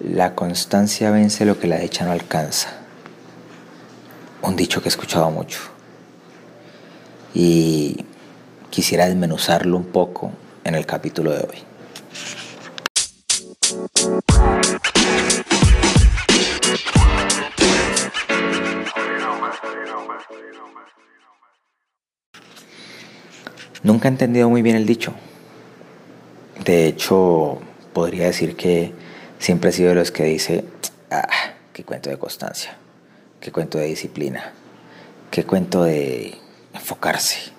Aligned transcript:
La 0.00 0.34
constancia 0.34 1.10
vence 1.12 1.44
lo 1.44 1.58
que 1.58 1.68
la 1.68 1.78
dicha 1.78 2.04
no 2.04 2.10
alcanza. 2.10 2.70
Un 4.42 4.56
dicho 4.56 4.82
que 4.82 4.88
he 4.88 4.90
escuchado 4.90 5.30
mucho. 5.30 5.60
Y 7.32 8.04
quisiera 8.70 9.06
desmenuzarlo 9.06 9.76
un 9.76 9.84
poco 9.84 10.32
en 10.64 10.74
el 10.74 10.84
capítulo 10.84 11.30
de 11.32 11.46
hoy. 11.48 11.62
Nunca 23.84 24.08
he 24.08 24.10
entendido 24.10 24.50
muy 24.50 24.62
bien 24.62 24.74
el 24.74 24.86
dicho. 24.86 25.12
De 26.64 26.86
hecho, 26.88 27.60
podría 27.92 28.26
decir 28.26 28.56
que 28.56 28.92
siempre 29.44 29.68
he 29.68 29.72
sido 29.74 29.90
de 29.90 29.96
los 29.96 30.10
que 30.10 30.24
dice, 30.24 30.64
ah, 31.10 31.28
qué 31.74 31.84
cuento 31.84 32.08
de 32.08 32.16
constancia, 32.16 32.78
qué 33.40 33.52
cuento 33.52 33.76
de 33.76 33.84
disciplina, 33.84 34.54
qué 35.30 35.44
cuento 35.44 35.84
de 35.84 36.38
enfocarse. 36.72 37.52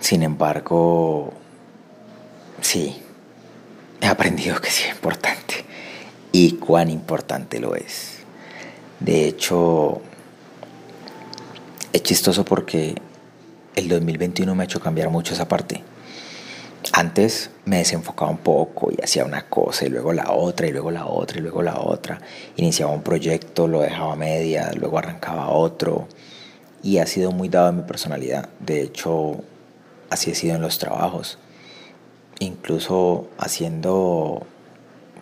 Sin 0.00 0.22
embargo, 0.22 1.32
sí, 2.60 3.00
he 4.02 4.06
aprendido 4.06 4.60
que 4.60 4.70
sí 4.70 4.84
es 4.84 4.90
importante 4.90 5.64
y 6.30 6.56
cuán 6.56 6.90
importante 6.90 7.58
lo 7.58 7.74
es. 7.74 8.18
De 9.00 9.26
hecho, 9.28 10.02
es 11.90 12.02
chistoso 12.02 12.44
porque 12.44 12.96
el 13.76 13.88
2021 13.88 14.54
me 14.54 14.62
ha 14.62 14.66
hecho 14.66 14.80
cambiar 14.80 15.08
mucho 15.08 15.32
esa 15.32 15.48
parte. 15.48 15.82
Antes 16.92 17.48
me 17.68 17.78
desenfocaba 17.78 18.30
un 18.30 18.38
poco 18.38 18.90
y 18.90 19.02
hacía 19.02 19.24
una 19.24 19.46
cosa 19.48 19.84
y 19.84 19.90
luego 19.90 20.12
la 20.14 20.32
otra 20.32 20.66
y 20.66 20.72
luego 20.72 20.90
la 20.90 21.06
otra 21.06 21.38
y 21.38 21.42
luego 21.42 21.62
la 21.62 21.78
otra. 21.78 22.18
Iniciaba 22.56 22.92
un 22.92 23.02
proyecto, 23.02 23.68
lo 23.68 23.82
dejaba 23.82 24.14
a 24.14 24.16
media, 24.16 24.70
luego 24.74 24.98
arrancaba 24.98 25.50
otro. 25.50 26.08
Y 26.82 26.98
ha 26.98 27.06
sido 27.06 27.30
muy 27.30 27.48
dado 27.48 27.68
a 27.68 27.72
mi 27.72 27.82
personalidad. 27.82 28.48
De 28.60 28.80
hecho, 28.80 29.42
así 30.08 30.30
he 30.30 30.34
sido 30.34 30.54
en 30.56 30.62
los 30.62 30.78
trabajos. 30.78 31.38
Incluso 32.38 33.28
haciendo 33.36 34.46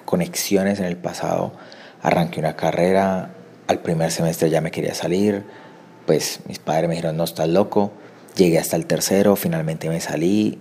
conexiones 0.05 0.79
en 0.79 0.85
el 0.85 0.97
pasado, 0.97 1.53
arranqué 2.01 2.39
una 2.39 2.55
carrera, 2.55 3.31
al 3.67 3.81
primer 3.81 4.13
semestre 4.13 4.51
ya 4.51 4.61
me 4.61 4.71
quería 4.71 4.95
salir, 4.95 5.45
pues 6.07 6.41
mis 6.47 6.61
padres 6.61 6.89
me 6.89 6.95
dijeron, 6.95 7.17
no, 7.17 7.25
estás 7.25 7.49
loco, 7.49 7.91
Llegué 8.37 8.59
hasta 8.59 8.77
el 8.77 8.85
tercero, 8.85 9.35
finalmente 9.35 9.89
me 9.89 9.99
salí. 9.99 10.59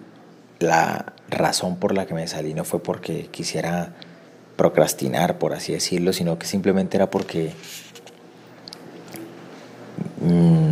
La 0.59 1.14
razón 1.29 1.77
por 1.77 1.93
la 1.93 2.05
que 2.05 2.13
me 2.13 2.27
salí 2.27 2.53
no 2.53 2.63
fue 2.63 2.81
porque 2.81 3.27
quisiera 3.27 3.93
procrastinar, 4.55 5.37
por 5.37 5.53
así 5.53 5.73
decirlo, 5.73 6.13
sino 6.13 6.39
que 6.39 6.47
simplemente 6.47 6.97
era 6.97 7.09
porque 7.09 7.51
mm, 10.21 10.69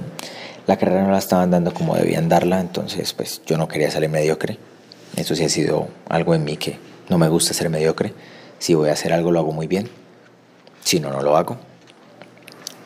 la 0.67 0.77
carrera 0.77 1.03
no 1.03 1.11
la 1.11 1.17
estaban 1.17 1.51
dando 1.51 1.73
como 1.73 1.95
debían 1.95 2.29
darla, 2.29 2.59
entonces 2.59 3.13
pues 3.13 3.41
yo 3.45 3.57
no 3.57 3.67
quería 3.67 3.91
salir 3.91 4.09
mediocre. 4.09 4.57
Eso 5.15 5.35
sí 5.35 5.43
ha 5.43 5.49
sido 5.49 5.89
algo 6.09 6.33
en 6.33 6.43
mí 6.43 6.57
que 6.57 6.77
no 7.09 7.17
me 7.17 7.27
gusta 7.27 7.53
ser 7.53 7.69
mediocre. 7.69 8.13
Si 8.59 8.73
voy 8.73 8.89
a 8.89 8.93
hacer 8.93 9.13
algo 9.13 9.31
lo 9.31 9.39
hago 9.39 9.51
muy 9.51 9.67
bien, 9.67 9.89
si 10.83 10.99
no, 10.99 11.11
no 11.11 11.21
lo 11.21 11.35
hago. 11.35 11.57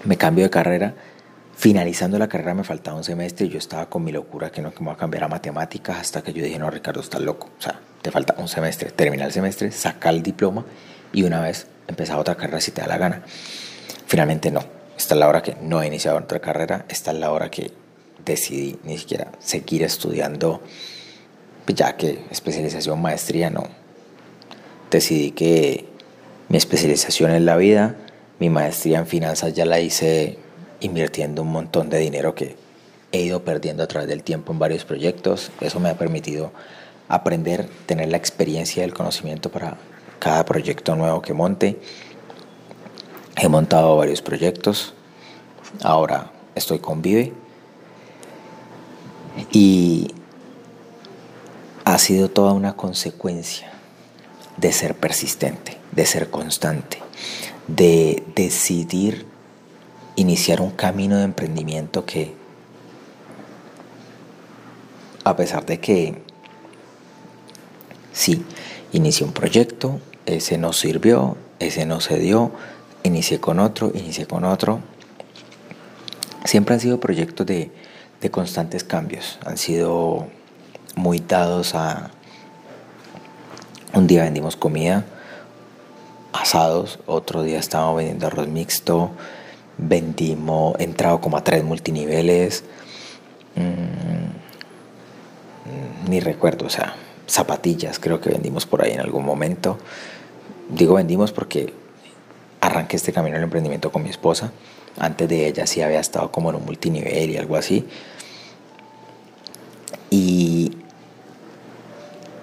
Me 0.03 0.17
cambio 0.17 0.43
de 0.43 0.49
carrera 0.49 0.95
Finalizando 1.57 2.19
la 2.19 2.27
carrera 2.27 2.53
me 2.53 2.63
faltaba 2.63 2.97
un 2.97 3.03
semestre 3.03 3.47
y 3.47 3.49
yo 3.49 3.57
estaba 3.57 3.89
con 3.89 4.03
mi 4.03 4.11
locura 4.11 4.51
que 4.51 4.61
no 4.61 4.71
me 4.79 4.85
voy 4.85 4.93
a 4.93 4.95
cambiar 4.95 5.23
a 5.23 5.27
matemáticas 5.27 5.97
hasta 5.97 6.21
que 6.21 6.31
yo 6.31 6.43
dije, 6.43 6.59
no, 6.59 6.69
Ricardo, 6.69 7.01
estás 7.01 7.19
loco. 7.19 7.49
O 7.57 7.61
sea, 7.61 7.79
te 8.03 8.11
falta 8.11 8.35
un 8.37 8.47
semestre. 8.47 8.91
Termina 8.91 9.25
el 9.25 9.31
semestre, 9.31 9.71
saca 9.71 10.11
el 10.11 10.21
diploma 10.21 10.65
y 11.11 11.23
una 11.23 11.41
vez 11.41 11.65
empezar 11.87 12.19
otra 12.19 12.35
carrera 12.35 12.61
si 12.61 12.69
te 12.69 12.81
da 12.81 12.87
la 12.87 12.99
gana. 12.99 13.23
Finalmente 14.05 14.51
no. 14.51 14.63
Esta 14.95 15.15
es 15.15 15.19
la 15.19 15.27
hora 15.27 15.41
que 15.41 15.57
no 15.59 15.81
he 15.81 15.87
iniciado 15.87 16.19
otra 16.19 16.39
carrera. 16.39 16.85
Esta 16.89 17.09
es 17.09 17.17
la 17.17 17.31
hora 17.31 17.49
que 17.49 17.71
decidí 18.23 18.77
ni 18.83 18.99
siquiera 18.99 19.31
seguir 19.39 19.81
estudiando, 19.81 20.61
ya 21.65 21.97
que 21.97 22.23
especialización, 22.29 23.01
maestría, 23.01 23.49
no. 23.49 23.67
Decidí 24.91 25.31
que 25.31 25.87
mi 26.49 26.57
especialización 26.57 27.31
es 27.31 27.41
la 27.41 27.57
vida, 27.57 27.95
mi 28.37 28.51
maestría 28.51 28.99
en 28.99 29.07
finanzas 29.07 29.55
ya 29.55 29.65
la 29.65 29.79
hice 29.79 30.37
invirtiendo 30.79 31.41
un 31.41 31.51
montón 31.51 31.89
de 31.89 31.99
dinero 31.99 32.35
que 32.35 32.55
he 33.11 33.21
ido 33.21 33.43
perdiendo 33.43 33.83
a 33.83 33.87
través 33.87 34.07
del 34.07 34.23
tiempo 34.23 34.51
en 34.51 34.59
varios 34.59 34.85
proyectos. 34.85 35.51
Eso 35.61 35.79
me 35.79 35.89
ha 35.89 35.97
permitido 35.97 36.51
aprender, 37.07 37.69
tener 37.85 38.09
la 38.09 38.17
experiencia 38.17 38.81
y 38.81 38.85
el 38.85 38.93
conocimiento 38.93 39.49
para 39.49 39.77
cada 40.19 40.45
proyecto 40.45 40.95
nuevo 40.95 41.21
que 41.21 41.33
monte. 41.33 41.79
He 43.35 43.47
montado 43.47 43.95
varios 43.97 44.21
proyectos. 44.21 44.93
Ahora 45.83 46.31
estoy 46.55 46.79
con 46.79 47.01
Vive. 47.01 47.33
Y 49.51 50.13
ha 51.85 51.97
sido 51.99 52.29
toda 52.29 52.53
una 52.53 52.75
consecuencia 52.75 53.71
de 54.57 54.73
ser 54.73 54.95
persistente, 54.95 55.77
de 55.91 56.05
ser 56.05 56.29
constante, 56.31 56.97
de 57.67 58.23
decidir 58.35 59.27
iniciar 60.17 60.61
un 60.61 60.71
camino 60.71 61.15
de 61.17 61.23
emprendimiento 61.23 62.05
que, 62.05 62.33
a 65.23 65.35
pesar 65.35 65.65
de 65.65 65.79
que 65.79 66.21
sí, 68.11 68.43
inicié 68.91 69.25
un 69.25 69.31
proyecto, 69.31 69.99
ese 70.25 70.57
no 70.57 70.73
sirvió, 70.73 71.37
ese 71.59 71.85
no 71.85 72.01
se 72.01 72.17
dio, 72.17 72.51
inicié 73.03 73.39
con 73.39 73.59
otro, 73.59 73.91
inicié 73.93 74.25
con 74.25 74.43
otro, 74.43 74.81
siempre 76.43 76.73
han 76.73 76.81
sido 76.81 76.99
proyectos 76.99 77.45
de, 77.45 77.71
de 78.19 78.31
constantes 78.31 78.83
cambios, 78.83 79.37
han 79.45 79.57
sido 79.57 80.27
muy 80.95 81.19
dados 81.19 81.75
a... 81.75 82.09
Un 83.93 84.07
día 84.07 84.23
vendimos 84.23 84.55
comida, 84.55 85.05
asados, 86.33 86.99
otro 87.05 87.43
día 87.43 87.59
estábamos 87.59 87.97
vendiendo 87.97 88.27
arroz 88.27 88.47
mixto, 88.47 89.11
vendimos, 89.77 90.75
entrado 90.79 91.21
como 91.21 91.37
a 91.37 91.43
tres 91.43 91.63
multiniveles, 91.63 92.63
mm, 93.55 94.27
ni 96.09 96.19
recuerdo, 96.19 96.65
o 96.65 96.69
sea, 96.69 96.95
zapatillas 97.27 97.99
creo 97.99 98.21
que 98.21 98.29
vendimos 98.29 98.65
por 98.65 98.83
ahí 98.83 98.93
en 98.93 99.01
algún 99.01 99.25
momento. 99.25 99.77
Digo 100.69 100.95
vendimos 100.95 101.31
porque 101.31 101.73
arranqué 102.61 102.97
este 102.97 103.13
camino 103.13 103.35
del 103.35 103.43
emprendimiento 103.43 103.91
con 103.91 104.03
mi 104.03 104.09
esposa. 104.09 104.51
Antes 104.97 105.29
de 105.29 105.47
ella 105.47 105.67
sí 105.67 105.81
había 105.81 105.99
estado 105.99 106.31
como 106.31 106.49
en 106.49 106.55
un 106.55 106.65
multinivel 106.65 107.29
y 107.29 107.37
algo 107.37 107.55
así. 107.55 107.85
Y 110.09 110.77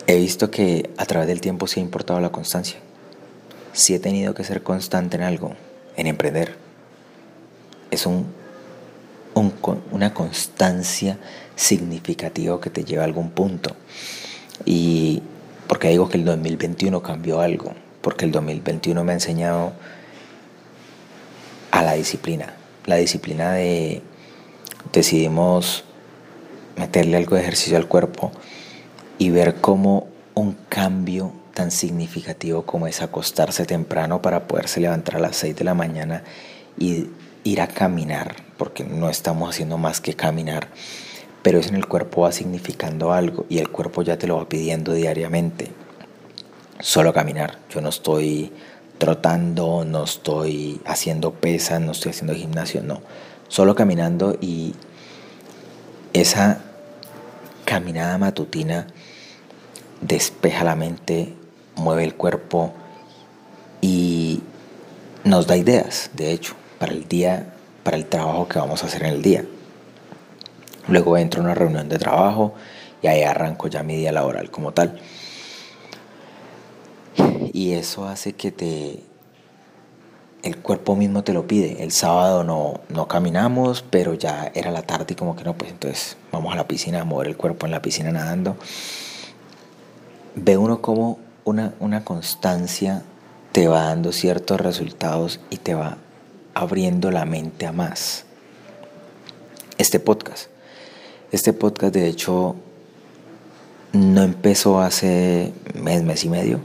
he 0.06 0.16
visto 0.16 0.50
que 0.50 0.90
a 0.98 1.06
través 1.06 1.26
del 1.28 1.40
tiempo 1.40 1.66
sí 1.66 1.80
ha 1.80 1.82
importado 1.82 2.20
la 2.20 2.30
constancia. 2.30 2.78
Sí 3.72 3.94
he 3.94 3.98
tenido 3.98 4.34
que 4.34 4.44
ser 4.44 4.62
constante 4.62 5.16
en 5.16 5.22
algo, 5.22 5.54
en 5.96 6.06
emprender 6.06 6.63
es 7.94 8.06
un, 8.06 8.26
una 9.90 10.14
constancia 10.14 11.18
significativa 11.56 12.60
que 12.60 12.70
te 12.70 12.84
lleva 12.84 13.02
a 13.02 13.06
algún 13.06 13.30
punto. 13.30 13.74
Y 14.64 15.22
porque 15.66 15.88
digo 15.88 16.08
que 16.08 16.18
el 16.18 16.24
2021 16.24 17.02
cambió 17.02 17.40
algo, 17.40 17.72
porque 18.00 18.24
el 18.24 18.32
2021 18.32 19.02
me 19.04 19.12
ha 19.12 19.14
enseñado 19.14 19.72
a 21.70 21.82
la 21.82 21.94
disciplina, 21.94 22.54
la 22.86 22.96
disciplina 22.96 23.52
de 23.52 24.02
decidimos 24.92 25.84
meterle 26.76 27.16
algo 27.16 27.36
de 27.36 27.42
ejercicio 27.42 27.76
al 27.76 27.88
cuerpo 27.88 28.30
y 29.18 29.30
ver 29.30 29.56
cómo 29.56 30.08
un 30.34 30.56
cambio 30.68 31.32
tan 31.54 31.70
significativo 31.70 32.62
como 32.62 32.86
es 32.86 33.00
acostarse 33.00 33.64
temprano 33.64 34.20
para 34.20 34.46
poderse 34.46 34.80
levantar 34.80 35.16
a 35.16 35.20
las 35.20 35.36
6 35.36 35.56
de 35.56 35.64
la 35.64 35.74
mañana 35.74 36.22
y 36.78 37.06
ir 37.44 37.60
a 37.60 37.68
caminar, 37.68 38.34
porque 38.56 38.84
no 38.84 39.08
estamos 39.08 39.50
haciendo 39.50 39.78
más 39.78 40.00
que 40.00 40.14
caminar, 40.14 40.68
pero 41.42 41.58
eso 41.58 41.68
en 41.68 41.76
el 41.76 41.86
cuerpo 41.86 42.22
va 42.22 42.32
significando 42.32 43.12
algo 43.12 43.44
y 43.50 43.58
el 43.58 43.68
cuerpo 43.68 44.02
ya 44.02 44.18
te 44.18 44.26
lo 44.26 44.38
va 44.38 44.48
pidiendo 44.48 44.94
diariamente. 44.94 45.70
Solo 46.80 47.12
caminar, 47.12 47.58
yo 47.70 47.80
no 47.82 47.90
estoy 47.90 48.50
trotando, 48.98 49.84
no 49.84 50.04
estoy 50.04 50.80
haciendo 50.86 51.32
pesas, 51.34 51.80
no 51.80 51.92
estoy 51.92 52.10
haciendo 52.10 52.34
gimnasio, 52.34 52.82
no. 52.82 53.02
Solo 53.48 53.74
caminando 53.74 54.38
y 54.40 54.74
esa 56.14 56.62
caminada 57.66 58.16
matutina 58.18 58.86
despeja 60.00 60.64
la 60.64 60.76
mente, 60.76 61.34
mueve 61.76 62.04
el 62.04 62.14
cuerpo 62.14 62.72
y 63.82 64.42
nos 65.24 65.46
da 65.46 65.56
ideas, 65.56 66.10
de 66.14 66.32
hecho 66.32 66.54
para 66.78 66.92
el 66.92 67.08
día, 67.08 67.54
para 67.82 67.96
el 67.96 68.06
trabajo 68.06 68.48
que 68.48 68.58
vamos 68.58 68.82
a 68.82 68.86
hacer 68.86 69.02
en 69.04 69.14
el 69.14 69.22
día. 69.22 69.44
Luego 70.88 71.16
entro 71.16 71.40
a 71.40 71.44
una 71.44 71.54
reunión 71.54 71.88
de 71.88 71.98
trabajo 71.98 72.54
y 73.02 73.06
ahí 73.06 73.22
arranco 73.22 73.68
ya 73.68 73.82
mi 73.82 73.96
día 73.96 74.12
laboral 74.12 74.50
como 74.50 74.72
tal. 74.72 75.00
Y 77.52 77.72
eso 77.72 78.06
hace 78.06 78.32
que 78.32 78.50
te 78.50 79.02
el 80.44 80.58
cuerpo 80.58 80.94
mismo 80.94 81.24
te 81.24 81.32
lo 81.32 81.46
pide. 81.46 81.82
El 81.82 81.90
sábado 81.90 82.44
no, 82.44 82.80
no 82.90 83.08
caminamos, 83.08 83.82
pero 83.88 84.12
ya 84.12 84.52
era 84.54 84.70
la 84.70 84.82
tarde 84.82 85.06
y 85.10 85.14
como 85.14 85.34
que 85.36 85.42
no, 85.42 85.54
pues 85.54 85.70
entonces 85.70 86.18
vamos 86.32 86.52
a 86.52 86.56
la 86.56 86.68
piscina 86.68 87.00
a 87.00 87.04
mover 87.04 87.28
el 87.28 87.36
cuerpo 87.36 87.64
en 87.64 87.72
la 87.72 87.80
piscina 87.80 88.12
nadando. 88.12 88.56
Ve 90.34 90.58
uno 90.58 90.82
como 90.82 91.18
una, 91.44 91.72
una 91.80 92.04
constancia 92.04 93.02
te 93.52 93.68
va 93.68 93.84
dando 93.84 94.12
ciertos 94.12 94.60
resultados 94.60 95.40
y 95.48 95.56
te 95.58 95.74
va 95.74 95.96
abriendo 96.54 97.10
la 97.10 97.24
mente 97.24 97.66
a 97.66 97.72
más. 97.72 98.24
Este 99.76 100.00
podcast. 100.00 100.48
Este 101.32 101.52
podcast 101.52 101.92
de 101.92 102.08
hecho 102.08 102.56
no 103.92 104.22
empezó 104.22 104.80
hace 104.80 105.52
mes, 105.74 106.02
mes 106.02 106.24
y 106.24 106.28
medio. 106.28 106.60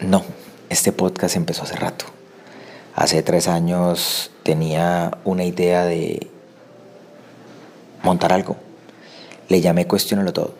No, 0.00 0.24
este 0.70 0.92
podcast 0.92 1.36
empezó 1.36 1.64
hace 1.64 1.76
rato. 1.76 2.06
Hace 2.94 3.22
tres 3.22 3.48
años 3.48 4.30
tenía 4.42 5.18
una 5.24 5.44
idea 5.44 5.84
de 5.84 6.28
montar 8.02 8.32
algo. 8.32 8.56
Le 9.48 9.60
llamé 9.60 9.86
Cuestionalo 9.86 10.32
Todo. 10.32 10.54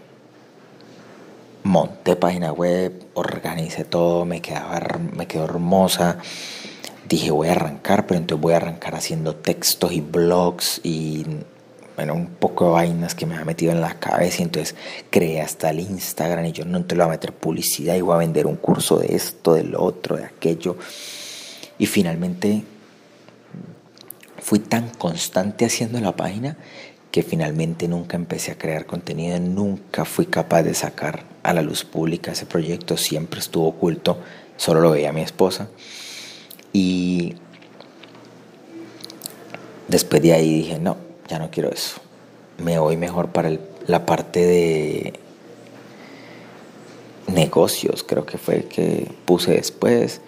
Monté 1.64 2.17
página 2.17 2.52
web, 2.52 2.93
organicé 3.14 3.84
todo, 3.84 4.25
me, 4.25 4.41
quedaba, 4.41 4.81
me 5.14 5.26
quedó 5.26 5.44
hermosa. 5.44 6.19
Dije 7.08 7.31
voy 7.31 7.49
a 7.49 7.52
arrancar, 7.52 8.06
pero 8.06 8.19
entonces 8.19 8.43
voy 8.43 8.52
a 8.52 8.58
arrancar 8.58 8.94
haciendo 8.94 9.34
textos 9.34 9.93
y 9.93 10.00
blogs 10.00 10.81
y 10.82 11.25
bueno, 11.96 12.14
un 12.14 12.26
poco 12.26 12.66
de 12.66 12.70
vainas 12.72 13.14
que 13.14 13.26
me 13.26 13.37
ha 13.37 13.44
metido 13.44 13.72
en 13.72 13.81
la 13.81 13.99
cabeza 13.99 14.40
y 14.40 14.44
entonces 14.44 14.76
creé 15.10 15.40
hasta 15.40 15.70
el 15.70 15.81
Instagram 15.81 16.44
y 16.44 16.52
yo 16.52 16.64
no 16.64 16.84
te 16.84 16.94
lo 16.94 17.05
voy 17.05 17.14
a 17.14 17.16
meter 17.16 17.32
publicidad 17.32 17.96
y 17.96 18.02
voy 18.02 18.14
a 18.14 18.19
vender 18.19 18.46
un 18.46 18.56
curso 18.56 18.99
de 18.99 19.16
esto, 19.16 19.55
del 19.55 19.75
otro, 19.75 20.16
de 20.16 20.25
aquello. 20.25 20.76
Y 21.78 21.87
finalmente 21.87 22.62
fui 24.40 24.58
tan 24.58 24.90
constante 24.90 25.64
haciendo 25.64 26.00
la 26.00 26.14
página 26.14 26.56
que 27.10 27.22
finalmente 27.22 27.88
nunca 27.88 28.16
empecé 28.16 28.52
a 28.52 28.58
crear 28.58 28.87
contenido, 28.87 29.40
nunca 29.40 30.05
fui 30.05 30.26
capaz 30.26 30.62
de 30.62 30.75
sacar 30.75 31.25
a 31.43 31.52
la 31.52 31.62
luz 31.62 31.84
pública 31.84 32.32
ese 32.32 32.46
proyecto, 32.46 32.96
siempre 32.96 33.40
estuvo 33.40 33.66
oculto, 33.66 34.19
solo 34.56 34.81
lo 34.81 34.90
veía 34.90 35.12
mi 35.12 35.22
esposa. 35.22 35.69
Y 36.81 37.35
después 39.89 40.23
de 40.23 40.33
ahí 40.33 40.59
dije, 40.59 40.79
no, 40.79 40.97
ya 41.27 41.41
no 41.41 41.51
quiero 41.51 41.73
eso, 41.73 42.01
me 42.59 42.79
voy 42.79 42.97
mejor 42.97 43.33
para 43.33 43.51
la 43.89 44.07
parte 44.07 44.47
de 44.47 45.15
negocios, 47.27 48.05
creo 48.05 48.25
que 48.27 48.39
fue 48.39 48.59
el 48.59 48.65
que 48.67 49.11
puse 49.25 49.55
después. 49.55 50.21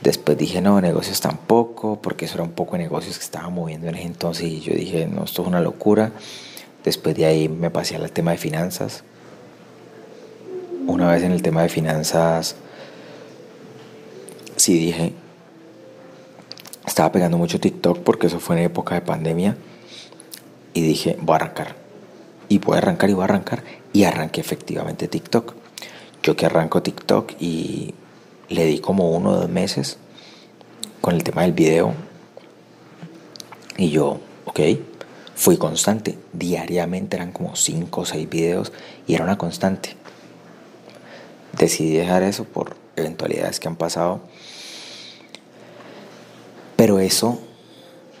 Después 0.00 0.36
dije, 0.36 0.60
no, 0.60 0.80
negocios 0.80 1.20
tampoco, 1.20 2.02
porque 2.02 2.24
eso 2.24 2.34
era 2.34 2.42
un 2.42 2.50
poco 2.50 2.72
de 2.72 2.78
negocios 2.78 3.16
que 3.16 3.24
estaba 3.24 3.48
moviendo 3.48 3.86
en 3.86 3.94
ese 3.94 4.06
entonces 4.06 4.44
y 4.46 4.60
yo 4.60 4.74
dije, 4.74 5.06
no, 5.06 5.22
esto 5.22 5.42
es 5.42 5.48
una 5.48 5.60
locura. 5.60 6.10
Después 6.82 7.14
de 7.14 7.26
ahí 7.26 7.48
me 7.48 7.70
pasé 7.70 7.94
al 7.94 8.10
tema 8.10 8.32
de 8.32 8.38
finanzas. 8.38 9.04
Una 10.88 11.12
vez 11.12 11.22
en 11.22 11.30
el 11.30 11.42
tema 11.42 11.62
de 11.62 11.68
finanzas, 11.68 12.56
sí 14.56 14.76
dije, 14.76 15.12
estaba 16.92 17.10
pegando 17.10 17.38
mucho 17.38 17.58
TikTok 17.58 18.00
porque 18.00 18.26
eso 18.26 18.38
fue 18.38 18.58
en 18.58 18.64
época 18.64 18.94
de 18.94 19.00
pandemia 19.00 19.56
y 20.74 20.82
dije, 20.82 21.16
voy 21.22 21.32
a 21.32 21.36
arrancar. 21.36 21.74
Y 22.50 22.58
voy 22.58 22.74
a 22.74 22.78
arrancar 22.78 23.08
y 23.08 23.14
voy 23.14 23.22
a 23.22 23.24
arrancar. 23.24 23.64
Y 23.94 24.04
arranqué 24.04 24.42
efectivamente 24.42 25.08
TikTok. 25.08 25.54
Yo 26.22 26.36
que 26.36 26.44
arranco 26.44 26.82
TikTok 26.82 27.32
y 27.40 27.94
le 28.50 28.66
di 28.66 28.78
como 28.80 29.10
uno 29.10 29.30
o 29.30 29.36
dos 29.36 29.48
meses 29.48 29.96
con 31.00 31.14
el 31.14 31.24
tema 31.24 31.42
del 31.42 31.52
video. 31.52 31.94
Y 33.78 33.88
yo, 33.88 34.20
ok, 34.44 34.60
fui 35.34 35.56
constante. 35.56 36.18
Diariamente 36.34 37.16
eran 37.16 37.32
como 37.32 37.56
cinco 37.56 38.02
o 38.02 38.04
seis 38.04 38.28
videos 38.28 38.70
y 39.06 39.14
era 39.14 39.24
una 39.24 39.38
constante. 39.38 39.96
Decidí 41.58 41.96
dejar 41.96 42.22
eso 42.22 42.44
por 42.44 42.76
eventualidades 42.96 43.60
que 43.60 43.68
han 43.68 43.76
pasado. 43.76 44.20
Pero 46.82 46.98
eso 46.98 47.38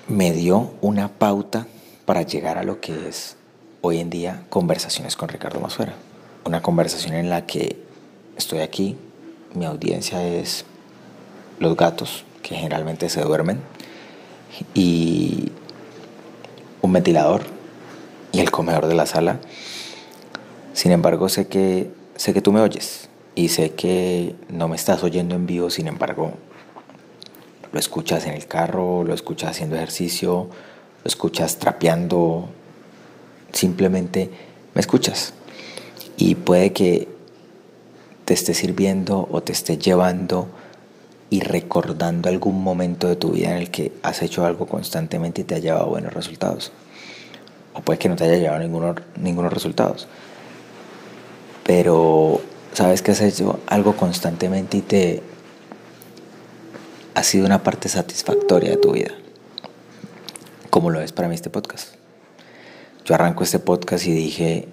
me 0.06 0.30
dio 0.30 0.70
una 0.82 1.08
pauta 1.08 1.66
para 2.04 2.22
llegar 2.22 2.58
a 2.58 2.62
lo 2.62 2.80
que 2.80 3.08
es 3.08 3.34
hoy 3.80 3.98
en 3.98 4.08
día 4.08 4.44
conversaciones 4.50 5.16
con 5.16 5.28
Ricardo 5.28 5.58
Masuera. 5.58 5.94
Una 6.44 6.62
conversación 6.62 7.16
en 7.16 7.28
la 7.28 7.44
que 7.44 7.82
estoy 8.36 8.60
aquí 8.60 8.96
mi 9.54 9.64
audiencia 9.64 10.24
es 10.24 10.64
los 11.58 11.76
gatos, 11.76 12.24
que 12.40 12.54
generalmente 12.54 13.08
se 13.08 13.22
duermen, 13.22 13.58
y 14.74 15.50
un 16.82 16.92
ventilador 16.92 17.42
y 18.30 18.38
el 18.38 18.52
comedor 18.52 18.86
de 18.86 18.94
la 18.94 19.06
sala. 19.06 19.40
Sin 20.72 20.92
embargo, 20.92 21.28
sé 21.28 21.48
que, 21.48 21.90
sé 22.14 22.32
que 22.32 22.42
tú 22.42 22.52
me 22.52 22.60
oyes 22.60 23.08
y 23.34 23.48
sé 23.48 23.72
que 23.72 24.36
no 24.48 24.68
me 24.68 24.76
estás 24.76 25.02
oyendo 25.02 25.34
en 25.34 25.46
vivo, 25.46 25.68
sin 25.68 25.88
embargo, 25.88 26.34
lo 27.72 27.78
escuchas 27.78 28.26
en 28.26 28.34
el 28.34 28.46
carro, 28.46 29.02
lo 29.02 29.14
escuchas 29.14 29.50
haciendo 29.50 29.76
ejercicio, 29.76 30.48
lo 31.02 31.08
escuchas 31.08 31.58
trapeando, 31.58 32.48
simplemente 33.52 34.30
me 34.74 34.80
escuchas. 34.80 35.32
Y 36.16 36.34
puede 36.34 36.72
que 36.72 37.08
te 38.24 38.34
esté 38.34 38.54
sirviendo 38.54 39.26
o 39.30 39.42
te 39.42 39.52
esté 39.52 39.78
llevando 39.78 40.48
y 41.30 41.40
recordando 41.40 42.28
algún 42.28 42.62
momento 42.62 43.08
de 43.08 43.16
tu 43.16 43.30
vida 43.30 43.50
en 43.52 43.56
el 43.56 43.70
que 43.70 43.92
has 44.02 44.20
hecho 44.22 44.44
algo 44.44 44.66
constantemente 44.66 45.40
y 45.40 45.44
te 45.44 45.54
ha 45.54 45.58
llevado 45.58 45.86
buenos 45.86 46.12
resultados. 46.12 46.72
O 47.72 47.80
puede 47.80 47.98
que 47.98 48.10
no 48.10 48.16
te 48.16 48.24
haya 48.24 48.36
llevado 48.36 48.60
ninguno, 48.60 48.94
ningunos 49.16 49.50
resultados. 49.50 50.08
Pero 51.64 52.42
sabes 52.74 53.00
que 53.00 53.12
has 53.12 53.22
hecho 53.22 53.60
algo 53.66 53.96
constantemente 53.96 54.76
y 54.76 54.82
te 54.82 55.22
ha 57.14 57.22
sido 57.22 57.46
una 57.46 57.62
parte 57.62 57.88
satisfactoria 57.88 58.70
de 58.70 58.76
tu 58.76 58.92
vida. 58.92 59.12
Como 60.70 60.90
lo 60.90 61.00
es 61.00 61.12
para 61.12 61.28
mí 61.28 61.34
este 61.34 61.50
podcast. 61.50 61.94
Yo 63.04 63.14
arranco 63.14 63.44
este 63.44 63.58
podcast 63.58 64.06
y 64.06 64.12
dije, 64.12 64.68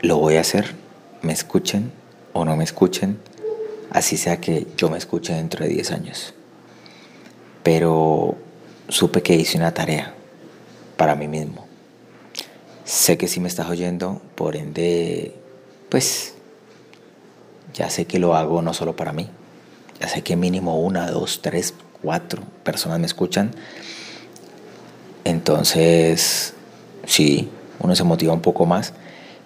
lo 0.00 0.18
voy 0.18 0.36
a 0.36 0.40
hacer, 0.40 0.74
me 1.22 1.32
escuchen, 1.32 1.92
o 2.32 2.44
no 2.44 2.56
me 2.56 2.64
escuchen, 2.64 3.18
así 3.90 4.16
sea 4.16 4.40
que 4.40 4.66
yo 4.76 4.90
me 4.90 4.98
escuche 4.98 5.32
dentro 5.32 5.64
de 5.64 5.70
10 5.70 5.92
años. 5.92 6.34
Pero 7.62 8.36
supe 8.88 9.22
que 9.22 9.34
hice 9.34 9.58
una 9.58 9.72
tarea 9.72 10.14
para 10.96 11.14
mí 11.14 11.28
mismo. 11.28 11.66
Sé 12.84 13.16
que 13.16 13.28
si 13.28 13.40
me 13.40 13.48
estás 13.48 13.68
oyendo, 13.68 14.20
por 14.34 14.56
ende, 14.56 15.34
pues 15.88 16.34
ya 17.74 17.90
sé 17.90 18.06
que 18.06 18.18
lo 18.18 18.34
hago 18.34 18.62
no 18.62 18.74
solo 18.74 18.96
para 18.96 19.12
mí. 19.12 19.28
Ya 20.00 20.08
sé 20.08 20.22
que 20.22 20.36
mínimo 20.36 20.80
una, 20.80 21.10
dos, 21.10 21.40
tres, 21.42 21.74
cuatro 22.02 22.42
personas 22.64 22.98
me 22.98 23.06
escuchan. 23.06 23.50
Entonces, 25.24 26.54
sí, 27.06 27.48
uno 27.80 27.94
se 27.94 28.04
motiva 28.04 28.32
un 28.32 28.42
poco 28.42 28.66
más 28.66 28.94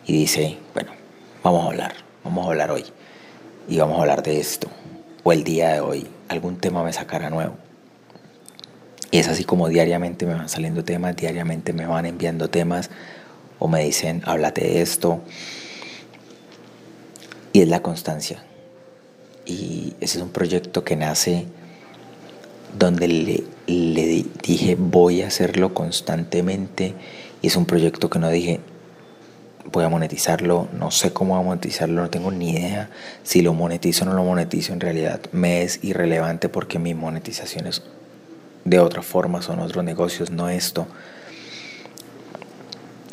y 0.06 0.12
dice, 0.12 0.58
bueno, 0.74 0.92
vamos 1.42 1.64
a 1.64 1.66
hablar 1.66 2.12
vamos 2.24 2.46
a 2.46 2.50
hablar 2.50 2.70
hoy 2.70 2.84
y 3.68 3.78
vamos 3.78 3.98
a 3.98 4.02
hablar 4.02 4.22
de 4.22 4.40
esto, 4.40 4.68
o 5.22 5.32
el 5.32 5.44
día 5.44 5.74
de 5.74 5.80
hoy, 5.80 6.06
algún 6.28 6.56
tema 6.56 6.82
me 6.82 6.92
sacará 6.92 7.30
nuevo. 7.30 7.56
Y 9.10 9.18
es 9.18 9.28
así 9.28 9.44
como 9.44 9.68
diariamente 9.68 10.26
me 10.26 10.34
van 10.34 10.48
saliendo 10.48 10.84
temas, 10.84 11.14
diariamente 11.16 11.72
me 11.72 11.86
van 11.86 12.06
enviando 12.06 12.48
temas 12.48 12.90
o 13.58 13.68
me 13.68 13.84
dicen, 13.84 14.22
háblate 14.24 14.62
de 14.62 14.82
esto. 14.82 15.20
Y 17.52 17.60
es 17.60 17.68
la 17.68 17.82
constancia. 17.82 18.42
Y 19.46 19.94
ese 20.00 20.18
es 20.18 20.24
un 20.24 20.30
proyecto 20.30 20.84
que 20.84 20.96
nace 20.96 21.46
donde 22.78 23.08
le, 23.08 23.44
le 23.66 24.24
dije 24.42 24.76
voy 24.78 25.22
a 25.22 25.28
hacerlo 25.28 25.74
constantemente. 25.74 26.94
Y 27.42 27.48
es 27.48 27.56
un 27.56 27.66
proyecto 27.66 28.08
que 28.08 28.18
no 28.18 28.28
dije 28.30 28.60
voy 29.70 29.84
a 29.84 29.88
monetizarlo, 29.88 30.68
no 30.78 30.90
sé 30.90 31.12
cómo 31.12 31.34
voy 31.34 31.42
a 31.42 31.46
monetizarlo, 31.46 32.02
no 32.02 32.10
tengo 32.10 32.30
ni 32.30 32.50
idea 32.50 32.90
si 33.22 33.42
lo 33.42 33.54
monetizo 33.54 34.04
o 34.04 34.08
no 34.08 34.14
lo 34.14 34.24
monetizo, 34.24 34.72
en 34.72 34.80
realidad 34.80 35.20
me 35.32 35.62
es 35.62 35.82
irrelevante 35.82 36.48
porque 36.48 36.78
mis 36.78 36.94
monetizaciones 36.94 37.82
de 38.64 38.78
otra 38.78 39.02
forma 39.02 39.42
son 39.42 39.60
otros 39.60 39.82
negocios, 39.84 40.30
no 40.30 40.48
esto. 40.48 40.86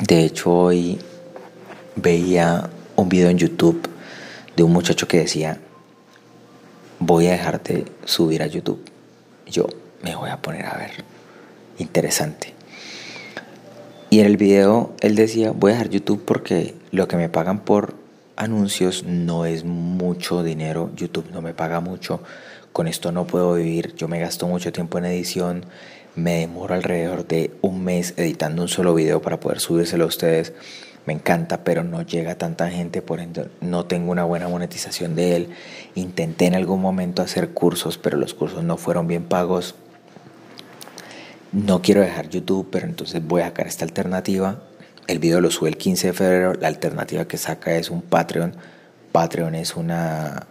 De 0.02 0.24
hecho, 0.24 0.52
hoy 0.52 1.00
veía 1.96 2.70
un 2.96 3.10
video 3.10 3.30
en 3.30 3.38
YouTube 3.38 3.90
de 4.56 4.64
un 4.64 4.72
muchacho 4.72 5.08
que 5.08 5.20
decía, 5.20 5.60
voy 7.00 7.28
a 7.28 7.32
dejarte 7.32 7.86
subir 8.06 8.44
a 8.44 8.48
YouTube. 8.48 8.84
Yo 9.48 9.68
me 10.04 10.16
voy 10.16 10.30
a 10.30 10.42
poner 10.42 10.66
a 10.66 10.78
ver. 10.78 10.92
Interesante. 11.78 12.54
Y 14.10 14.20
en 14.20 14.26
el 14.26 14.38
video 14.38 14.94
él 15.02 15.16
decía, 15.16 15.52
voy 15.52 15.72
a 15.72 15.74
dejar 15.76 15.90
YouTube 15.90 16.24
porque 16.26 16.76
lo 16.92 17.08
que 17.08 17.16
me 17.16 17.30
pagan 17.30 17.60
por 17.60 17.96
anuncios, 18.36 19.04
no 19.04 19.46
es 19.46 19.66
mucho 19.66 20.44
dinero, 20.44 20.92
YouTube 20.96 21.30
no 21.32 21.42
me 21.42 21.54
paga 21.54 21.80
mucho, 21.82 22.22
con 22.72 22.88
esto 22.88 23.12
no 23.12 23.28
puedo 23.28 23.54
vivir, 23.56 23.96
yo 23.96 24.08
me 24.08 24.20
gasto 24.20 24.48
mucho 24.48 24.72
tiempo 24.72 24.98
en 24.98 25.06
edición, 25.06 25.66
me 26.16 26.40
demoro 26.40 26.74
alrededor 26.74 27.28
de 27.28 27.52
un 27.62 27.84
mes 27.84 28.14
editando 28.18 28.62
un 28.62 28.68
solo 28.68 28.94
video 28.94 29.22
para 29.22 29.40
poder 29.40 29.60
subírselo 29.60 30.06
a 30.06 30.08
ustedes. 30.08 30.54
Me 31.10 31.14
encanta, 31.14 31.64
pero 31.64 31.84
no 31.84 32.04
llega 32.04 32.36
tanta 32.36 32.70
gente, 32.70 33.02
por 33.02 33.20
ende 33.20 33.50
no 33.62 33.86
tengo 33.86 34.12
una 34.12 34.26
buena 34.26 34.48
monetización 34.48 35.16
de 35.16 35.36
él. 35.36 35.50
Intenté 35.96 36.46
en 36.46 36.54
algún 36.54 36.80
momento 36.82 37.24
hacer 37.24 37.50
cursos, 37.50 37.98
pero 37.98 38.16
los 38.16 38.36
cursos 38.36 38.64
no 38.64 38.78
fueron 38.78 39.08
bien 39.08 39.24
pagos. 39.24 39.74
No 41.52 41.82
quiero 41.82 42.02
dejar 42.02 42.30
YouTube, 42.30 42.70
pero 42.72 42.86
entonces 42.86 43.26
voy 43.26 43.42
a 43.42 43.46
sacar 43.46 43.66
esta 43.66 43.86
alternativa. 43.86 44.62
El 45.08 45.18
video 45.18 45.42
lo 45.42 45.50
sube 45.50 45.70
el 45.70 45.78
15 45.78 46.06
de 46.06 46.14
febrero. 46.14 46.54
La 46.54 46.68
alternativa 46.68 47.28
que 47.28 47.38
saca 47.38 47.74
es 47.74 47.90
un 47.90 48.04
Patreon. 48.04 48.56
Patreon 49.12 49.56
es 49.56 49.76
una, 49.76 50.46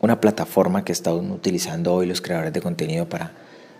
una 0.00 0.22
plataforma 0.22 0.86
que 0.86 0.92
están 0.92 1.30
utilizando 1.30 1.92
hoy 1.92 2.06
los 2.06 2.22
creadores 2.22 2.54
de 2.54 2.62
contenido 2.62 3.10
para 3.10 3.32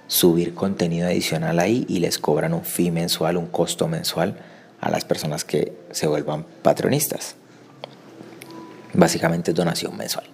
subir 0.08 0.52
contenido 0.52 1.06
adicional 1.06 1.58
ahí 1.58 1.86
y 1.88 2.00
les 2.00 2.18
cobran 2.18 2.52
un 2.52 2.64
fee 2.64 2.90
mensual, 2.90 3.38
un 3.38 3.46
costo 3.46 3.88
mensual 3.88 4.36
a 4.80 4.90
las 4.90 5.04
personas 5.04 5.44
que 5.44 5.72
se 5.90 6.06
vuelvan 6.06 6.44
patronistas. 6.62 7.36
Básicamente 8.94 9.50
es 9.50 9.56
donación 9.56 9.96
mensual. 9.96 10.26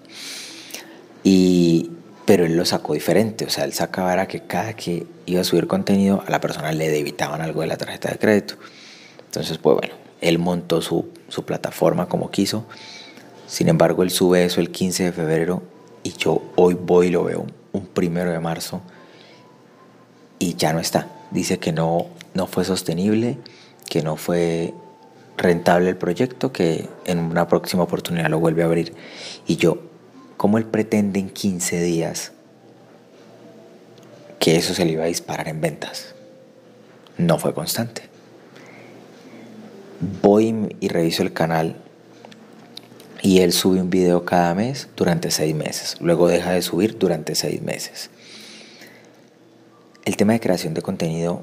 Y, 1.23 1.91
pero 2.25 2.45
él 2.45 2.57
lo 2.57 2.65
sacó 2.65 2.95
diferente, 2.95 3.45
o 3.45 3.51
sea, 3.51 3.65
él 3.65 3.73
sacaba 3.73 4.27
que 4.27 4.41
cada 4.41 4.75
que 4.75 5.07
iba 5.27 5.41
a 5.41 5.45
subir 5.45 5.67
contenido 5.67 6.23
a 6.27 6.31
la 6.31 6.41
persona 6.41 6.73
le 6.73 6.89
debitaban 6.91 7.41
algo 7.41 7.63
de 7.63 7.67
la 7.67 7.77
tarjeta 7.77 8.11
de 8.11 8.19
crédito. 8.19 8.55
Entonces, 9.27 9.59
pues 9.59 9.77
bueno, 9.77 9.95
él 10.21 10.39
montó 10.39 10.81
su, 10.81 11.09
su 11.29 11.45
plataforma 11.45 12.09
como 12.09 12.31
quiso. 12.31 12.67
Sin 13.47 13.69
embargo, 13.69 14.03
él 14.03 14.11
sube 14.11 14.45
eso 14.45 14.61
el 14.61 14.71
15 14.71 15.05
de 15.05 15.13
febrero 15.13 15.63
y 16.03 16.13
yo 16.13 16.43
hoy 16.57 16.75
voy 16.75 17.09
y 17.09 17.11
lo 17.11 17.25
veo 17.25 17.47
un 17.73 17.87
primero 17.87 18.31
de 18.31 18.39
marzo 18.39 18.81
y 20.39 20.55
ya 20.55 20.73
no 20.73 20.79
está. 20.79 21.09
Dice 21.31 21.59
que 21.59 21.73
no, 21.73 22.07
no 22.35 22.47
fue 22.47 22.65
sostenible, 22.65 23.39
que 23.89 24.03
no 24.03 24.17
fue 24.17 24.75
rentable 25.37 25.91
el 25.91 25.97
proyecto, 25.97 26.53
que 26.53 26.89
en 27.07 27.19
una 27.19 27.49
próxima 27.49 27.83
oportunidad 27.83 28.29
lo 28.29 28.41
vuelve 28.41 28.63
a 28.63 28.67
abrir. 28.67 28.95
Y 29.47 29.57
yo, 29.57 29.79
¿cómo 30.37 30.59
él 30.59 30.65
pretende 30.65 31.21
en 31.21 31.31
15 31.31 31.83
días 31.83 32.33
que 34.39 34.57
eso 34.57 34.75
se 34.75 34.85
le 34.85 34.93
iba 34.93 35.05
a 35.05 35.09
disparar 35.09 35.49
en 35.49 35.61
ventas? 35.61 36.15
No 37.17 37.39
fue 37.39 37.55
constante. 37.55 38.03
Voy 40.23 40.77
y 40.81 40.89
reviso 40.89 41.23
el 41.23 41.33
canal 41.33 41.77
y 43.23 43.41
él 43.41 43.53
sube 43.53 43.81
un 43.81 43.89
video 43.89 44.25
cada 44.25 44.55
mes 44.55 44.89
durante 44.97 45.31
seis 45.31 45.55
meses. 45.55 45.97
Luego 46.01 46.29
deja 46.29 46.51
de 46.51 46.61
subir 46.61 46.99
durante 46.99 47.35
seis 47.35 47.63
meses. 47.63 48.11
El 50.05 50.17
tema 50.17 50.35
de 50.35 50.41
creación 50.41 50.75
de 50.75 50.83
contenido 50.83 51.43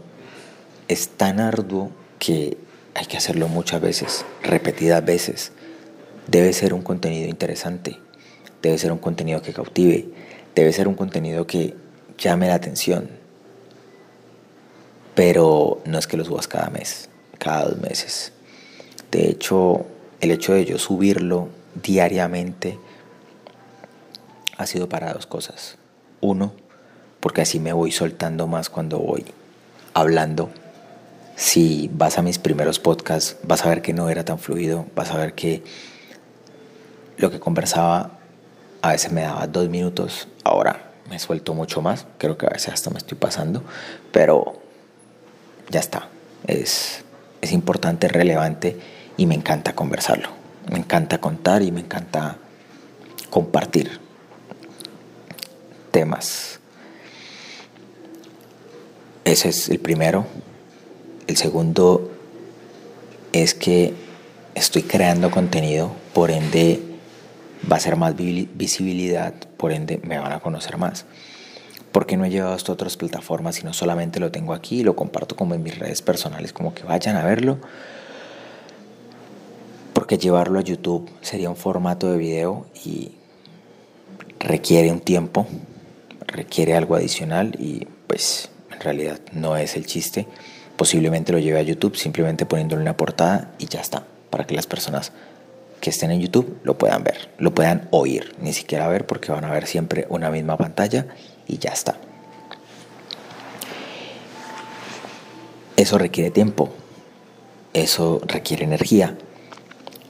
es 0.88 1.10
tan 1.10 1.40
arduo 1.40 1.90
que 2.22 2.56
hay 2.94 3.06
que 3.08 3.18
hacerlo 3.18 3.48
muchas 3.48 3.82
veces, 3.82 4.26
repetidas 4.44 5.04
veces. 5.04 5.52
Debe 6.28 6.54
ser 6.54 6.72
un 6.76 6.84
contenido 6.84 7.28
interesante, 7.28 7.98
debe 8.62 8.78
ser 8.78 8.92
un 8.92 9.00
contenido 9.00 9.42
que 9.42 9.54
cautive, 9.54 10.08
debe 10.54 10.72
ser 10.72 10.88
un 10.88 10.94
contenido 10.94 11.48
que 11.48 11.74
llame 12.20 12.48
la 12.48 12.54
atención. 12.54 13.10
Pero 15.16 15.82
no 15.86 15.98
es 15.98 16.06
que 16.06 16.16
lo 16.16 16.24
subas 16.24 16.48
cada 16.48 16.70
mes, 16.70 17.10
cada 17.40 17.66
dos 17.66 17.80
meses. 17.80 18.34
De 19.10 19.28
hecho, 19.28 19.88
el 20.20 20.30
hecho 20.30 20.54
de 20.54 20.66
yo 20.66 20.78
subirlo 20.78 21.50
diariamente 21.82 22.78
ha 24.58 24.68
sido 24.68 24.88
para 24.88 25.12
dos 25.12 25.26
cosas. 25.26 25.80
Uno, 26.22 26.54
porque 27.20 27.42
así 27.42 27.60
me 27.60 27.74
voy 27.74 27.92
soltando 27.92 28.46
más 28.46 28.70
cuando 28.70 29.00
voy 29.00 29.26
hablando. 29.96 30.52
Si 31.42 31.90
vas 31.92 32.20
a 32.20 32.22
mis 32.22 32.38
primeros 32.38 32.78
podcasts, 32.78 33.36
vas 33.42 33.66
a 33.66 33.70
ver 33.70 33.82
que 33.82 33.94
no 33.94 34.10
era 34.10 34.24
tan 34.24 34.38
fluido, 34.38 34.86
vas 34.96 35.10
a 35.10 35.18
ver 35.18 35.34
que 35.34 35.64
lo 37.18 37.32
que 37.32 37.40
conversaba 37.40 38.20
a 38.84 38.92
veces 38.92 39.12
me 39.12 39.22
daba 39.24 39.48
dos 39.48 39.68
minutos, 39.68 40.28
ahora 40.44 40.92
me 41.10 41.18
suelto 41.18 41.56
mucho 41.56 41.82
más, 41.82 42.06
creo 42.20 42.38
que 42.38 42.46
a 42.46 42.50
veces 42.50 42.76
hasta 42.76 42.92
me 42.92 43.00
estoy 43.00 43.18
pasando, 43.18 43.64
pero 44.12 44.62
ya 45.72 45.80
está, 45.80 46.10
es, 46.46 47.04
es 47.42 47.52
importante, 47.54 48.08
relevante 48.08 48.80
y 49.18 49.26
me 49.26 49.34
encanta 49.34 49.74
conversarlo, 49.74 50.30
me 50.72 50.78
encanta 50.78 51.18
contar 51.18 51.64
y 51.64 51.72
me 51.72 51.82
encanta 51.82 52.38
compartir 53.32 54.00
temas. 55.90 56.60
Ese 59.26 59.50
es 59.50 59.70
el 59.70 59.80
primero. 59.80 60.28
El 61.28 61.38
segundo 61.38 62.12
es 63.32 63.54
que 63.54 63.94
estoy 64.56 64.84
creando 64.84 65.32
contenido, 65.32 65.92
por 66.14 66.32
ende 66.32 66.82
va 67.72 67.78
a 67.78 67.80
ser 67.80 67.96
más 67.96 68.16
visibilidad, 68.16 69.34
por 69.58 69.72
ende 69.72 70.00
me 70.04 70.18
van 70.18 70.32
a 70.32 70.40
conocer 70.40 70.78
más. 70.78 71.06
Porque 71.92 72.18
no 72.18 72.26
he 72.26 72.30
llevado 72.30 72.56
esto 72.56 72.72
a 72.72 72.76
otras 72.76 72.98
plataformas, 72.98 73.56
sino 73.56 73.74
solamente 73.74 74.20
lo 74.20 74.32
tengo 74.32 74.54
aquí 74.54 74.80
y 74.80 74.84
lo 74.84 74.96
comparto 74.96 75.36
como 75.36 75.56
en 75.56 75.64
mis 75.64 75.78
redes 75.78 76.02
personales, 76.02 76.54
como 76.54 76.74
que 76.74 76.84
vayan 76.84 77.18
a 77.18 77.24
verlo. 77.24 77.58
Porque 79.94 80.18
llevarlo 80.18 80.60
a 80.60 80.62
YouTube 80.62 81.10
sería 81.22 81.50
un 81.50 81.58
formato 81.58 82.12
de 82.12 82.18
video 82.18 82.66
y 82.86 83.12
requiere 84.40 84.92
un 84.92 85.02
tiempo, 85.02 85.46
requiere 86.28 86.76
algo 86.76 86.96
adicional 86.96 87.56
y 87.60 87.88
pues 88.08 88.50
realidad 88.82 89.20
no 89.32 89.56
es 89.58 89.76
el 89.76 89.86
chiste. 89.86 90.28
Posiblemente 90.76 91.32
lo 91.32 91.40
lleve 91.40 91.60
a 91.60 91.64
YouTube 91.64 91.96
simplemente 91.96 92.46
poniéndole 92.46 92.82
una 92.82 92.98
portada 92.98 93.52
y 93.60 93.68
ya 93.68 93.82
está, 93.82 94.04
para 94.30 94.46
que 94.46 94.56
las 94.56 94.66
personas 94.66 95.12
que 95.82 95.90
estén 95.90 96.12
en 96.12 96.22
YouTube 96.22 96.60
lo 96.64 96.78
puedan 96.78 97.04
ver, 97.04 97.30
lo 97.40 97.54
puedan 97.54 97.88
oír, 97.92 98.36
ni 98.40 98.54
siquiera 98.54 98.88
ver 98.88 99.06
porque 99.06 99.32
van 99.32 99.44
a 99.44 99.52
ver 99.52 99.68
siempre 99.68 100.06
una 100.10 100.30
misma 100.30 100.56
pantalla 100.56 101.08
y 101.48 101.58
ya 101.58 101.72
está. 101.72 101.98
Eso 105.76 105.98
requiere 105.98 106.30
tiempo, 106.30 106.70
eso 107.74 108.22
requiere 108.26 108.64
energía, 108.64 109.18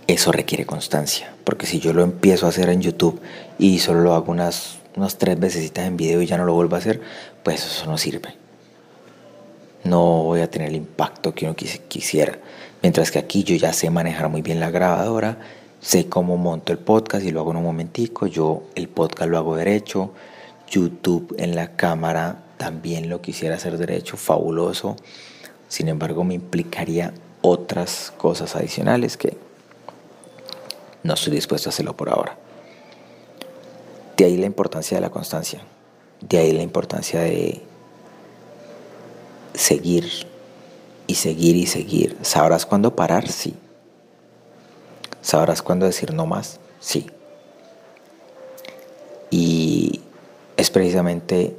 eso 0.07 0.33
requiere 0.33 0.65
constancia, 0.65 1.33
porque 1.45 1.65
si 1.65 1.79
yo 1.79 1.93
lo 1.93 2.03
empiezo 2.03 2.45
a 2.45 2.49
hacer 2.49 2.69
en 2.69 2.81
YouTube 2.81 3.21
y 3.57 3.79
solo 3.79 4.01
lo 4.01 4.13
hago 4.13 4.31
unas, 4.31 4.79
unas 4.97 5.17
tres 5.17 5.39
veces 5.39 5.71
en 5.75 5.95
video 5.95 6.21
y 6.21 6.27
ya 6.27 6.37
no 6.37 6.43
lo 6.43 6.53
vuelvo 6.53 6.75
a 6.75 6.79
hacer, 6.79 6.99
pues 7.43 7.65
eso 7.65 7.85
no 7.85 7.97
sirve 7.97 8.35
no 9.83 10.23
voy 10.23 10.41
a 10.41 10.49
tener 10.49 10.69
el 10.69 10.75
impacto 10.75 11.33
que 11.33 11.45
uno 11.45 11.55
quisiera. 11.55 12.37
Mientras 12.81 13.11
que 13.11 13.19
aquí 13.19 13.43
yo 13.43 13.55
ya 13.55 13.73
sé 13.73 13.89
manejar 13.89 14.29
muy 14.29 14.41
bien 14.41 14.59
la 14.59 14.71
grabadora, 14.71 15.37
sé 15.79 16.07
cómo 16.07 16.37
monto 16.37 16.71
el 16.71 16.79
podcast 16.79 17.25
y 17.25 17.31
lo 17.31 17.39
hago 17.41 17.51
en 17.51 17.57
un 17.57 17.63
momentico, 17.63 18.27
yo 18.27 18.63
el 18.75 18.87
podcast 18.87 19.29
lo 19.29 19.37
hago 19.37 19.55
derecho, 19.55 20.11
YouTube 20.69 21.35
en 21.37 21.55
la 21.55 21.75
cámara 21.75 22.43
también 22.57 23.09
lo 23.09 23.21
quisiera 23.21 23.55
hacer 23.55 23.77
derecho, 23.77 24.17
fabuloso. 24.17 24.95
Sin 25.67 25.89
embargo, 25.89 26.23
me 26.23 26.35
implicaría 26.35 27.13
otras 27.41 28.13
cosas 28.17 28.55
adicionales 28.55 29.17
que 29.17 29.35
no 31.03 31.15
estoy 31.15 31.33
dispuesto 31.33 31.69
a 31.69 31.71
hacerlo 31.71 31.97
por 31.97 32.09
ahora. 32.09 32.37
De 34.15 34.25
ahí 34.25 34.37
la 34.37 34.45
importancia 34.45 34.97
de 34.97 35.01
la 35.01 35.09
constancia, 35.09 35.61
de 36.21 36.37
ahí 36.37 36.51
la 36.51 36.61
importancia 36.61 37.21
de 37.21 37.63
seguir 39.53 40.09
y 41.07 41.15
seguir 41.15 41.55
y 41.55 41.65
seguir. 41.65 42.17
¿Sabrás 42.21 42.65
cuándo 42.65 42.95
parar? 42.95 43.27
Sí. 43.27 43.55
¿Sabrás 45.21 45.61
cuándo 45.61 45.85
decir 45.85 46.13
no 46.13 46.25
más? 46.25 46.59
Sí. 46.79 47.07
Y 49.29 50.01
es 50.57 50.69
precisamente 50.69 51.57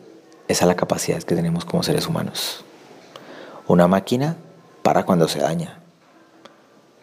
esa 0.48 0.66
la 0.66 0.76
capacidad 0.76 1.22
que 1.22 1.34
tenemos 1.34 1.64
como 1.64 1.82
seres 1.82 2.06
humanos. 2.06 2.64
Una 3.66 3.86
máquina 3.88 4.36
para 4.82 5.04
cuando 5.04 5.28
se 5.28 5.40
daña. 5.40 5.80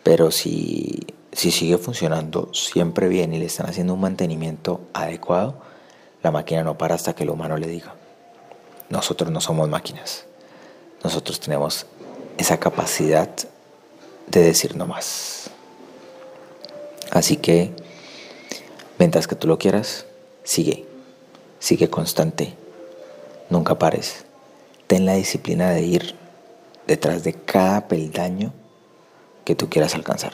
Pero 0.04 0.32
si, 0.32 1.00
si 1.32 1.52
sigue 1.52 1.78
funcionando 1.78 2.50
siempre 2.54 3.08
bien 3.08 3.34
y 3.34 3.40
le 3.40 3.46
están 3.46 3.70
haciendo 3.70 3.94
un 3.94 4.02
mantenimiento 4.02 4.82
adecuado, 4.94 5.56
la 6.24 6.32
máquina 6.32 6.64
no 6.64 6.78
para 6.78 6.96
hasta 6.96 7.14
que 7.14 7.24
el 7.24 7.30
humano 7.30 7.58
le 7.58 7.68
diga. 7.68 7.96
Nosotros 8.90 9.32
no 9.32 9.40
somos 9.40 9.70
máquinas 9.70 10.29
nosotros 11.04 11.40
tenemos 11.40 11.86
esa 12.38 12.60
capacidad 12.60 13.30
de 14.28 14.42
decir 14.42 14.76
no 14.76 14.88
más. 14.88 15.50
Así 17.12 17.38
que, 17.38 17.72
mientras 18.98 19.28
que 19.28 19.36
tú 19.36 19.48
lo 19.48 19.58
quieras, 19.58 20.06
sigue, 20.44 20.86
sigue 21.60 21.90
constante, 21.90 22.56
nunca 23.50 23.80
pares. 23.80 24.26
Ten 24.88 25.06
la 25.06 25.16
disciplina 25.16 25.72
de 25.72 25.82
ir 25.82 26.16
detrás 26.88 27.24
de 27.24 27.34
cada 27.34 27.88
peldaño 27.88 28.54
que 29.46 29.56
tú 29.56 29.70
quieras 29.70 29.96
alcanzar. 29.96 30.34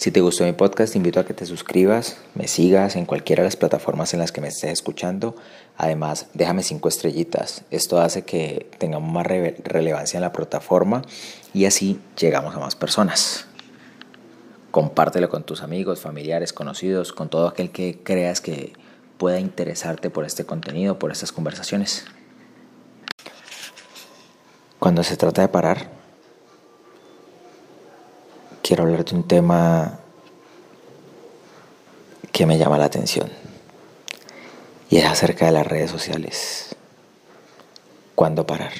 Si 0.00 0.10
te 0.10 0.22
gustó 0.22 0.44
mi 0.44 0.54
podcast, 0.54 0.92
te 0.92 0.98
invito 0.98 1.20
a 1.20 1.26
que 1.26 1.34
te 1.34 1.44
suscribas, 1.44 2.16
me 2.34 2.48
sigas 2.48 2.96
en 2.96 3.04
cualquiera 3.04 3.42
de 3.42 3.48
las 3.48 3.56
plataformas 3.56 4.14
en 4.14 4.20
las 4.20 4.32
que 4.32 4.40
me 4.40 4.48
estés 4.48 4.70
escuchando. 4.70 5.36
Además, 5.76 6.28
déjame 6.32 6.62
cinco 6.62 6.88
estrellitas. 6.88 7.64
Esto 7.70 8.00
hace 8.00 8.22
que 8.22 8.70
tengamos 8.78 9.12
más 9.12 9.26
relevancia 9.26 10.16
en 10.16 10.22
la 10.22 10.32
plataforma 10.32 11.02
y 11.52 11.66
así 11.66 12.00
llegamos 12.16 12.56
a 12.56 12.60
más 12.60 12.76
personas. 12.76 13.44
Compártelo 14.70 15.28
con 15.28 15.44
tus 15.44 15.60
amigos, 15.62 16.00
familiares, 16.00 16.54
conocidos, 16.54 17.12
con 17.12 17.28
todo 17.28 17.46
aquel 17.46 17.70
que 17.70 18.00
creas 18.02 18.40
que 18.40 18.72
pueda 19.18 19.38
interesarte 19.38 20.08
por 20.08 20.24
este 20.24 20.46
contenido, 20.46 20.98
por 20.98 21.12
estas 21.12 21.30
conversaciones. 21.30 22.06
Cuando 24.78 25.02
se 25.02 25.18
trata 25.18 25.42
de 25.42 25.48
parar, 25.48 25.99
quiero 28.70 28.84
hablar 28.84 29.04
de 29.04 29.16
un 29.16 29.26
tema 29.26 29.98
que 32.30 32.46
me 32.46 32.56
llama 32.56 32.78
la 32.78 32.84
atención 32.84 33.28
y 34.88 34.98
es 34.98 35.06
acerca 35.06 35.46
de 35.46 35.50
las 35.50 35.66
redes 35.66 35.90
sociales. 35.90 36.76
¿Cuándo 38.14 38.46
parar? 38.46 38.70